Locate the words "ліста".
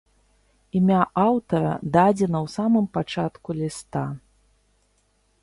3.61-4.05